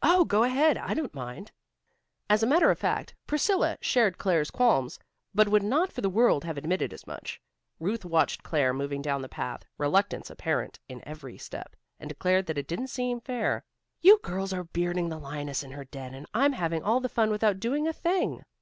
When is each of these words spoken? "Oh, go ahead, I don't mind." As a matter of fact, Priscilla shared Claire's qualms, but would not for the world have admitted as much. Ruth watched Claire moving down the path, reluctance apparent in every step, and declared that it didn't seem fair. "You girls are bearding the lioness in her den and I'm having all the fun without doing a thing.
"Oh, 0.00 0.24
go 0.24 0.42
ahead, 0.44 0.78
I 0.78 0.94
don't 0.94 1.12
mind." 1.12 1.52
As 2.30 2.42
a 2.42 2.46
matter 2.46 2.70
of 2.70 2.78
fact, 2.78 3.14
Priscilla 3.26 3.76
shared 3.82 4.16
Claire's 4.16 4.50
qualms, 4.50 4.98
but 5.34 5.48
would 5.50 5.62
not 5.62 5.92
for 5.92 6.00
the 6.00 6.08
world 6.08 6.44
have 6.44 6.56
admitted 6.56 6.94
as 6.94 7.06
much. 7.06 7.42
Ruth 7.78 8.02
watched 8.06 8.42
Claire 8.42 8.72
moving 8.72 9.02
down 9.02 9.20
the 9.20 9.28
path, 9.28 9.66
reluctance 9.76 10.30
apparent 10.30 10.78
in 10.88 11.02
every 11.06 11.36
step, 11.36 11.76
and 11.98 12.08
declared 12.08 12.46
that 12.46 12.56
it 12.56 12.68
didn't 12.68 12.88
seem 12.88 13.20
fair. 13.20 13.62
"You 14.00 14.18
girls 14.22 14.54
are 14.54 14.64
bearding 14.64 15.10
the 15.10 15.18
lioness 15.18 15.62
in 15.62 15.72
her 15.72 15.84
den 15.84 16.14
and 16.14 16.26
I'm 16.32 16.54
having 16.54 16.82
all 16.82 17.00
the 17.00 17.10
fun 17.10 17.28
without 17.30 17.60
doing 17.60 17.86
a 17.86 17.92
thing. 17.92 18.46